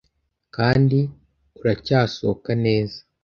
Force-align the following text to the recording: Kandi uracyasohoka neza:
Kandi 0.55 0.99
uracyasohoka 1.59 2.51
neza: 2.65 2.99